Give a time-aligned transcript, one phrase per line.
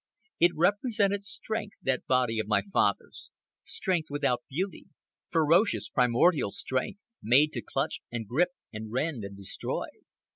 [0.39, 3.29] It represented strength, that body of my father's,
[3.63, 4.87] strength without beauty;
[5.29, 9.85] ferocious, primordial strength, made to clutch and gripe and rend and destroy.